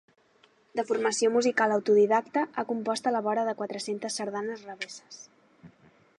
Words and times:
De 0.79 0.85
formació 0.91 1.29
musical 1.35 1.75
autodidacta, 1.75 2.45
ha 2.57 2.65
compost 2.73 3.11
a 3.11 3.15
la 3.17 3.23
vora 3.29 3.47
de 3.51 3.57
quatre-centes 3.61 4.21
sardanes 4.23 4.67
revesses. 4.73 5.23